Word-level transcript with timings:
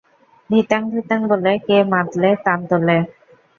ধিতাং 0.49 0.81
ধিতাং 0.93 1.19
বলে 1.31 1.53
কে 1.65 1.77
মাদলে 1.91 2.29
তান 2.45 2.59
তোলে? 2.69 2.97